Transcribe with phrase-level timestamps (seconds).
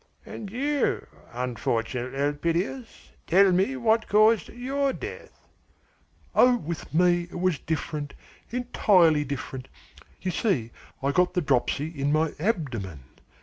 [0.25, 5.47] And you, unfortunate Elpidias, tell me what caused your death?"
[6.33, 8.15] "Oh, with me, it was different,
[8.49, 9.67] entirely different!
[10.19, 10.71] You see
[11.03, 13.03] I got the dropsy in my abdomen.